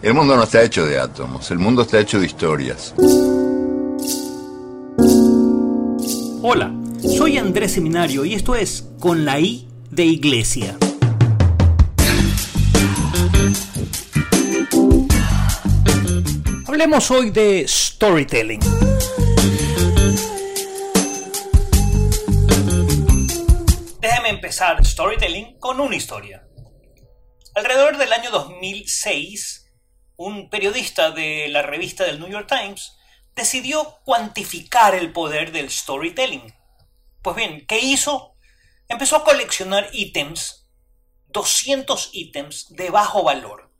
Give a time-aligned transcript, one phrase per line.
[0.00, 2.94] El mundo no está hecho de átomos, el mundo está hecho de historias.
[6.40, 10.78] Hola, soy Andrés Seminario y esto es Con la I de Iglesia.
[16.64, 18.60] Hablemos hoy de storytelling.
[24.00, 26.44] Déjeme empezar storytelling con una historia.
[27.56, 29.57] Alrededor del año 2006,
[30.18, 32.98] un periodista de la revista del New York Times
[33.34, 36.54] decidió cuantificar el poder del storytelling.
[37.22, 38.34] Pues bien, ¿qué hizo?
[38.88, 40.68] Empezó a coleccionar ítems,
[41.28, 43.72] 200 ítems de bajo valor.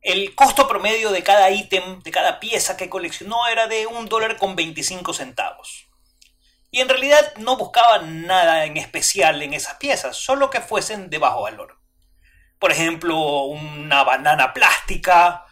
[0.00, 4.36] El costo promedio de cada ítem, de cada pieza que coleccionó era de un dólar
[4.36, 5.88] con 25 centavos.
[6.70, 11.18] Y en realidad no buscaba nada en especial en esas piezas, solo que fuesen de
[11.18, 11.84] bajo valor
[12.64, 15.44] por ejemplo, una banana plástica,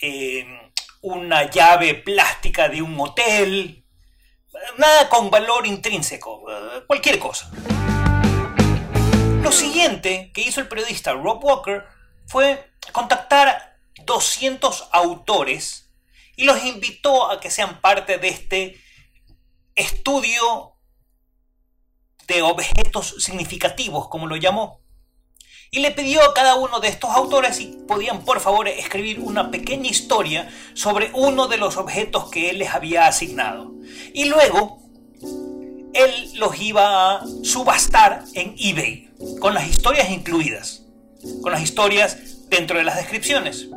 [0.00, 3.84] eh, una llave plástica de un hotel,
[4.76, 7.50] nada con valor intrínseco, eh, cualquier cosa.
[9.42, 11.84] Lo siguiente que hizo el periodista Rob Walker
[12.26, 15.90] fue contactar 200 autores
[16.36, 18.80] y los invitó a que sean parte de este
[19.74, 20.74] estudio
[22.26, 24.80] de objetos significativos, como lo llamó
[25.70, 29.50] y le pidió a cada uno de estos autores si podían por favor escribir una
[29.50, 33.72] pequeña historia sobre uno de los objetos que él les había asignado.
[34.14, 34.78] Y luego
[35.92, 40.82] él los iba a subastar en eBay, con las historias incluidas,
[41.42, 43.68] con las historias dentro de las descripciones.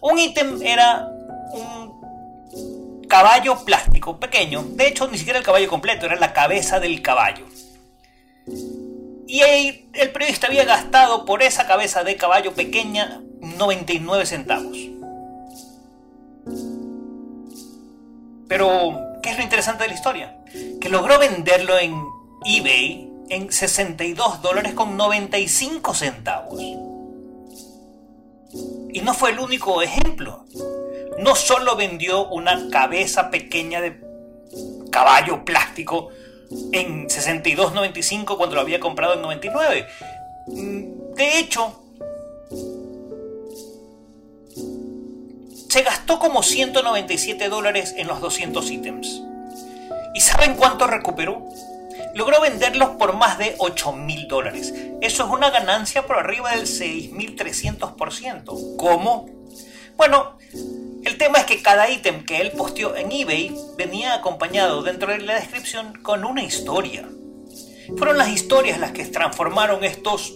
[0.00, 1.08] Un ítem era
[1.52, 7.02] un caballo plástico pequeño, de hecho ni siquiera el caballo completo, era la cabeza del
[7.02, 7.46] caballo.
[9.28, 14.78] Y el periodista había gastado por esa cabeza de caballo pequeña 99 centavos.
[18.48, 20.38] Pero, ¿qué es lo interesante de la historia?
[20.80, 22.02] Que logró venderlo en
[22.46, 26.62] eBay en 62 dólares con 95 centavos.
[28.90, 30.46] Y no fue el único ejemplo.
[31.18, 34.00] No solo vendió una cabeza pequeña de
[34.90, 36.08] caballo plástico
[36.72, 39.86] en 62.95 cuando lo había comprado en 99.
[40.46, 41.80] Mm, de hecho,
[45.68, 49.22] se gastó como 197 dólares en los 200 ítems.
[50.14, 51.48] ¿Y saben cuánto recuperó?
[52.14, 54.72] Logró venderlos por más de 8 mil dólares.
[55.00, 58.76] Eso es una ganancia por arriba del 6.300%.
[58.76, 59.28] ¿Cómo?
[59.96, 60.38] Bueno,
[61.08, 65.20] el tema es que cada ítem que él posteó en eBay venía acompañado dentro de
[65.20, 67.08] la descripción con una historia.
[67.96, 70.34] Fueron las historias las que transformaron estos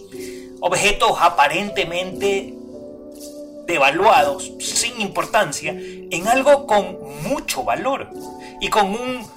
[0.61, 2.55] objetos aparentemente
[3.67, 8.09] devaluados, sin importancia, en algo con mucho valor
[8.59, 9.29] y con un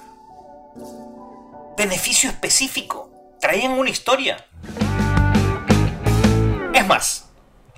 [1.77, 3.11] beneficio específico.
[3.39, 4.43] Traían una historia.
[6.73, 7.29] Es más,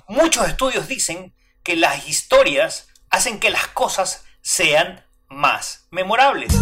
[0.08, 6.52] muchos estudios dicen que las historias hacen que las cosas sean más memorables.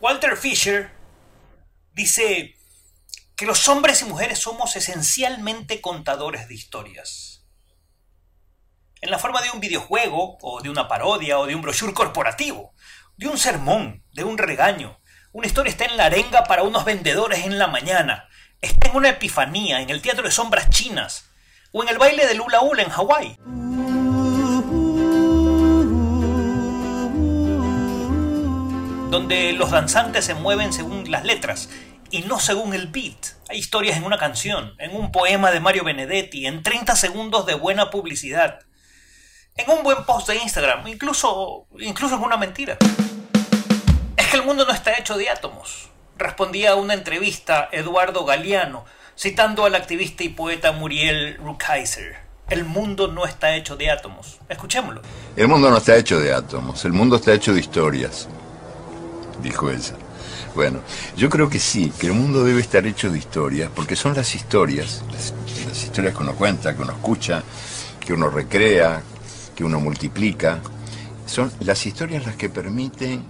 [0.00, 0.90] Walter Fisher
[1.92, 2.56] dice
[3.36, 7.46] que los hombres y mujeres somos esencialmente contadores de historias.
[9.00, 12.74] En la forma de un videojuego, o de una parodia, o de un brochure corporativo,
[13.16, 15.00] de un sermón, de un regaño.
[15.32, 18.28] Una historia está en la arenga para unos vendedores en la mañana,
[18.60, 21.30] está en una epifanía en el teatro de sombras chinas
[21.72, 23.36] o en el baile de Lula Hula en Hawái.
[29.10, 31.68] Donde los danzantes se mueven según las letras
[32.10, 33.26] y no según el beat.
[33.48, 37.54] Hay historias en una canción, en un poema de Mario Benedetti, en 30 segundos de
[37.54, 38.60] buena publicidad,
[39.56, 42.76] en un buen post de Instagram, incluso, incluso en una mentira.
[44.16, 45.90] Es que el mundo no está hecho de átomos
[46.20, 48.84] respondía a una entrevista Eduardo Galeano,
[49.18, 52.16] citando al activista y poeta Muriel Rukeyser.
[52.48, 54.38] El mundo no está hecho de átomos.
[54.48, 55.02] Escuchémoslo.
[55.36, 58.28] El mundo no está hecho de átomos, el mundo está hecho de historias,
[59.42, 59.94] dijo ella.
[60.54, 60.80] Bueno,
[61.16, 64.34] yo creo que sí, que el mundo debe estar hecho de historias, porque son las
[64.34, 65.32] historias, las,
[65.66, 67.42] las historias que uno cuenta, que uno escucha,
[68.00, 69.00] que uno recrea,
[69.54, 70.58] que uno multiplica,
[71.24, 73.24] son las historias las que permiten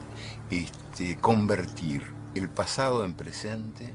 [0.51, 3.95] este, convertir el pasado en presente.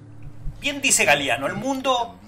[0.60, 2.20] Bien dice Galeano, el mundo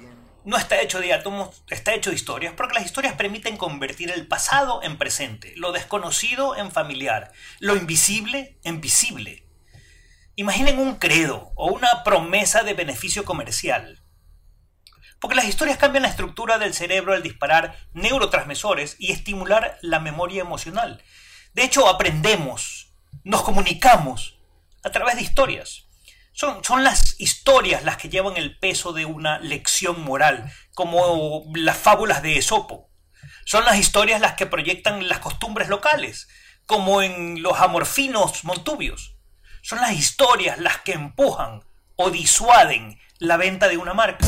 [0.45, 4.27] no está hecho de átomos, está hecho de historias, porque las historias permiten convertir el
[4.27, 9.45] pasado en presente, lo desconocido en familiar, lo invisible en visible.
[10.35, 14.03] Imaginen un credo o una promesa de beneficio comercial.
[15.19, 20.41] Porque las historias cambian la estructura del cerebro al disparar neurotransmisores y estimular la memoria
[20.41, 21.03] emocional.
[21.53, 22.93] De hecho, aprendemos,
[23.23, 24.37] nos comunicamos
[24.83, 25.86] a través de historias.
[26.39, 31.75] Son, son, las historias las que llevan el peso de una lección moral, como las
[31.75, 32.91] fábulas de Esopo.
[33.43, 36.27] Son las historias las que proyectan las costumbres locales,
[36.67, 39.15] como en los amorfinos montubios.
[39.63, 41.63] Son las historias las que empujan
[41.95, 44.27] o disuaden la venta de una marca.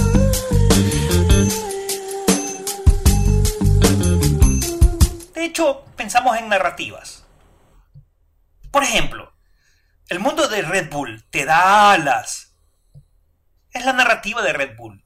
[5.35, 7.27] De hecho, pensamos en narrativas.
[8.71, 9.31] Por ejemplo,
[10.09, 12.55] el mundo de Red Bull te da alas.
[13.71, 15.03] Es la narrativa de Red Bull.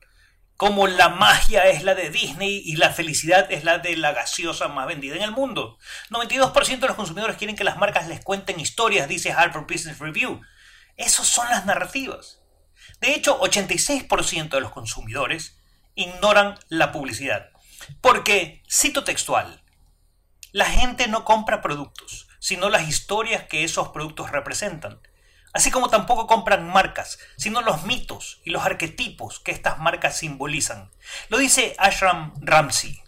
[0.55, 4.69] Como la magia es la de Disney y la felicidad es la de la gaseosa
[4.69, 5.77] más vendida en el mundo.
[6.09, 10.41] 92% de los consumidores quieren que las marcas les cuenten historias, dice Harvard Business Review.
[10.95, 12.39] Esas son las narrativas.
[13.01, 15.57] De hecho, 86% de los consumidores
[15.95, 17.49] ignoran la publicidad.
[17.99, 19.61] Porque, cito textual,
[20.53, 24.99] la gente no compra productos, sino las historias que esos productos representan.
[25.53, 30.91] Así como tampoco compran marcas, sino los mitos y los arquetipos que estas marcas simbolizan.
[31.29, 33.01] Lo dice Ashram Ramsey.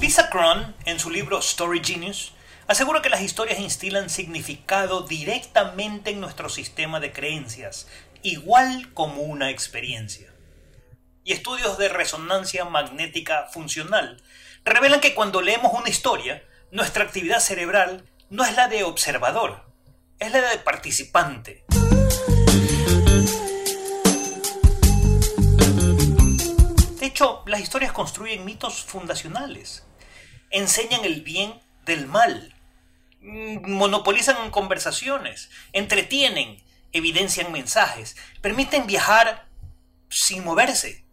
[0.00, 2.32] Lisa Cron, en su libro Story Genius,
[2.66, 7.86] asegura que las historias instilan significado directamente en nuestro sistema de creencias,
[8.24, 10.29] igual como una experiencia.
[11.22, 14.22] Y estudios de resonancia magnética funcional
[14.64, 19.66] revelan que cuando leemos una historia, nuestra actividad cerebral no es la de observador,
[20.18, 21.64] es la de participante.
[26.98, 29.84] De hecho, las historias construyen mitos fundacionales,
[30.50, 32.54] enseñan el bien del mal,
[33.20, 36.62] monopolizan conversaciones, entretienen,
[36.92, 39.46] evidencian mensajes, permiten viajar
[40.08, 41.04] sin moverse,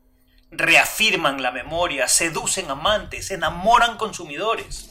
[0.52, 4.90] reafirman la memoria, seducen amantes, enamoran consumidores.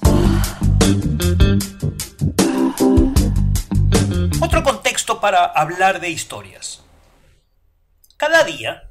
[4.40, 6.84] Otro contexto para hablar de historias.
[8.16, 8.90] Cada día,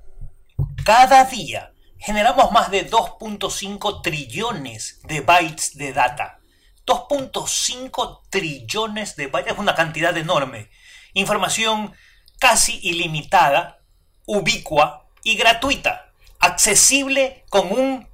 [0.84, 6.40] cada día, generamos más de 2.5 trillones de bytes de data.
[6.86, 10.70] 2.5 trillones de bytes es una cantidad enorme.
[11.14, 11.94] Información
[12.40, 13.80] casi ilimitada,
[14.26, 16.05] ubicua y gratuita,
[16.46, 18.08] accesible con un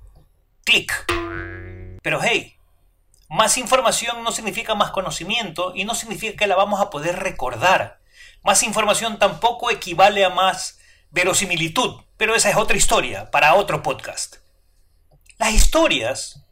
[0.63, 1.05] clic.
[2.01, 2.55] Pero hey,
[3.29, 7.99] más información no significa más conocimiento y no significa que la vamos a poder recordar.
[8.43, 10.79] Más información tampoco equivale a más
[11.11, 14.37] verosimilitud, pero esa es otra historia para otro podcast.
[15.37, 16.43] Las historias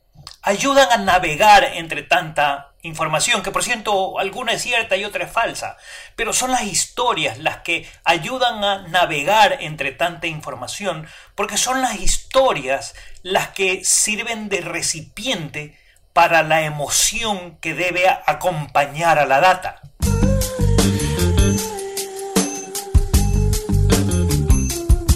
[0.41, 5.31] ayudan a navegar entre tanta información, que por cierto alguna es cierta y otra es
[5.31, 5.77] falsa,
[6.15, 11.99] pero son las historias las que ayudan a navegar entre tanta información, porque son las
[11.99, 15.77] historias las que sirven de recipiente
[16.13, 19.81] para la emoción que debe acompañar a la data.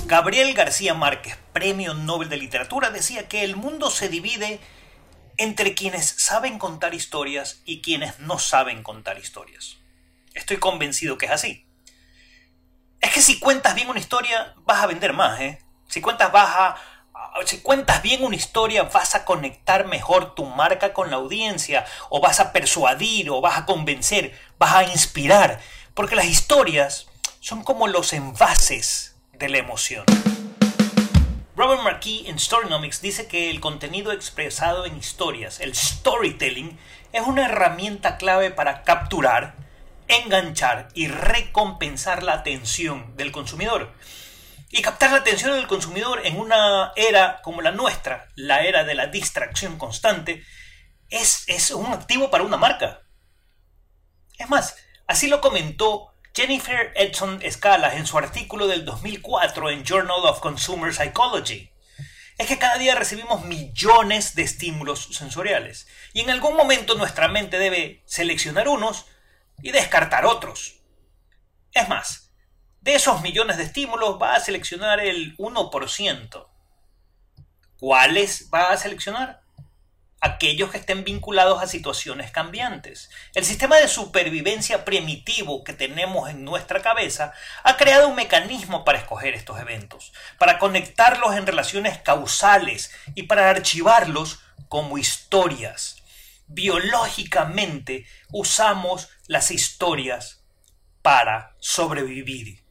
[0.05, 4.59] Gabriel García Márquez, Premio Nobel de Literatura, decía que el mundo se divide
[5.37, 9.77] entre quienes saben contar historias y quienes no saben contar historias.
[10.33, 11.65] Estoy convencido que es así.
[13.01, 15.61] Es que si cuentas bien una historia, vas a vender más, ¿eh?
[15.87, 16.77] Si cuentas baja
[17.45, 22.21] si cuentas bien una historia, vas a conectar mejor tu marca con la audiencia, o
[22.21, 25.59] vas a persuadir, o vas a convencer, vas a inspirar,
[25.93, 27.07] porque las historias
[27.39, 30.05] son como los envases de la emoción.
[31.63, 36.77] Robert Marquis en Storynomics dice que el contenido expresado en historias, el storytelling,
[37.13, 39.55] es una herramienta clave para capturar,
[40.09, 43.93] enganchar y recompensar la atención del consumidor
[44.71, 48.95] y captar la atención del consumidor en una era como la nuestra, la era de
[48.95, 50.43] la distracción constante,
[51.09, 53.03] es, es un activo para una marca.
[54.37, 54.75] Es más,
[55.07, 60.91] así lo comentó Jennifer Edson Escalas en su artículo del 2004 en Journal of Consumer
[60.91, 61.69] Psychology.
[62.39, 67.59] Es que cada día recibimos millones de estímulos sensoriales y en algún momento nuestra mente
[67.59, 69.05] debe seleccionar unos
[69.61, 70.81] y descartar otros.
[71.71, 72.31] Es más,
[72.81, 76.47] de esos millones de estímulos va a seleccionar el 1%.
[77.77, 79.42] ¿Cuáles va a seleccionar?
[80.25, 83.09] Aquellos que estén vinculados a situaciones cambiantes.
[83.35, 88.99] El sistema de supervivencia primitivo que tenemos en nuestra cabeza ha creado un mecanismo para
[88.99, 94.39] escoger estos eventos, para conectarlos en relaciones causales y para archivarlos
[94.69, 95.97] como historias.
[96.47, 100.41] Biológicamente usamos las historias
[101.01, 102.62] para sobrevivir.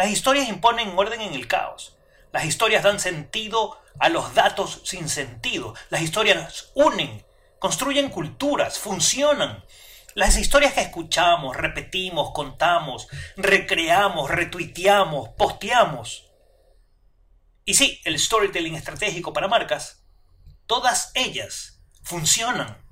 [0.00, 1.98] Las historias imponen orden en el caos.
[2.32, 5.74] Las historias dan sentido a los datos sin sentido.
[5.90, 7.22] Las historias unen,
[7.58, 9.62] construyen culturas, funcionan.
[10.14, 16.30] Las historias que escuchamos, repetimos, contamos, recreamos, retuiteamos, posteamos.
[17.66, 20.02] Y sí, el storytelling estratégico para marcas,
[20.64, 22.82] todas ellas funcionan.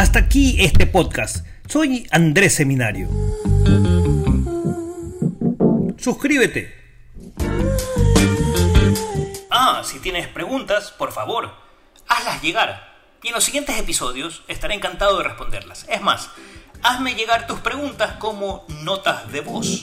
[0.00, 1.44] Hasta aquí este podcast.
[1.68, 3.06] Soy Andrés Seminario.
[5.98, 6.74] Suscríbete.
[9.50, 11.54] Ah, si tienes preguntas, por favor,
[12.08, 12.94] hazlas llegar.
[13.22, 15.84] Y en los siguientes episodios estaré encantado de responderlas.
[15.90, 16.30] Es más,
[16.82, 19.82] hazme llegar tus preguntas como notas de voz.